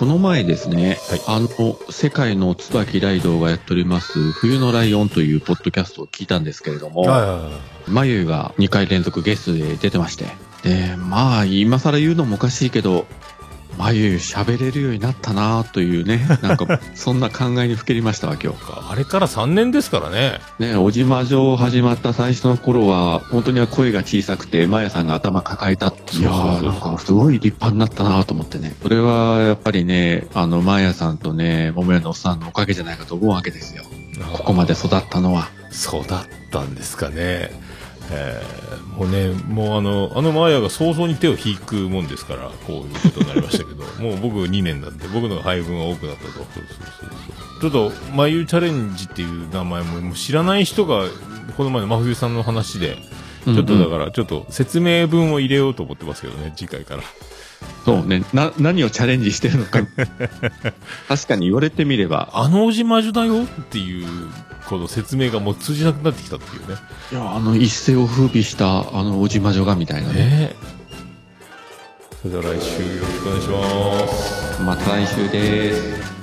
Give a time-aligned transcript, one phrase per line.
[0.00, 7.04] この前ですね、はいあの、世界の椿ライドウがやっております、冬のライオンというポッドキャストを聞いたんですけれども。
[7.86, 10.24] まゆゆが2回連続ゲストで出てまして、
[10.62, 13.04] で、まあ、今更言うのもおかしいけど、
[13.80, 18.58] まゆゆ喋れるようになったなというね、 なんか、そんな考えにふけりましたわ、今日。
[18.90, 20.38] あれから3年ですからね。
[20.58, 28.74] ね、おじま城始まった最初の頃は、本当には声が小さくて、まやさんが頭抱えたっていやーなんかすごい立派になったなと思ってね。
[28.82, 33.84] それはやっぱりね、あの、まやさんとね、桃屋のおっさんのおかげじゃないかと思うわけですよ。
[34.34, 35.48] ここまで育ったのは。
[35.70, 37.50] そうだったんですかね。
[38.10, 46.32] えーもうね、もうあの、あのマーヤが早々に手を引くもんですから、こういうことになりましたけど、 もう僕2年なんで、僕の配分が多くなったと。
[46.32, 46.64] そうそう
[47.60, 47.70] そう。
[47.70, 51.04] ちょっと、眉チャレンジっていう名前ももう知らない人が、
[51.56, 52.98] この前の真冬さんの話で、
[53.46, 57.02] ちょっとだから、ちょっと説明文を入れようと思ってますけどね、次回から。
[57.84, 59.80] そうね、な、何をチャレンジしてるのか。
[61.08, 62.28] 確かに言われてみれば。
[62.34, 64.06] あのおじ魔女だよっていう、
[64.66, 66.76] この説明がもう通じなくなってきたっていうね。
[67.12, 70.14] いや、あの、一世を風靡した、あの、おじま女がみたいなね。
[70.14, 70.56] ね
[72.22, 74.62] それでは来週よろしくお願いします。
[74.62, 76.19] また来週です。